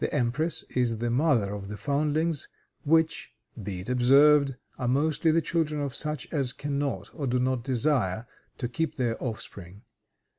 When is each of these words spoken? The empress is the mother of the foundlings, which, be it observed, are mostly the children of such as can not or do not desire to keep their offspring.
The 0.03 0.11
empress 0.11 0.65
is 0.71 0.97
the 0.97 1.11
mother 1.11 1.53
of 1.53 1.67
the 1.67 1.77
foundlings, 1.77 2.47
which, 2.83 3.35
be 3.61 3.81
it 3.81 3.87
observed, 3.87 4.55
are 4.79 4.87
mostly 4.87 5.29
the 5.29 5.43
children 5.43 5.79
of 5.79 5.93
such 5.93 6.27
as 6.33 6.53
can 6.53 6.79
not 6.79 7.11
or 7.13 7.27
do 7.27 7.37
not 7.37 7.63
desire 7.63 8.25
to 8.57 8.67
keep 8.67 8.95
their 8.95 9.21
offspring. 9.23 9.83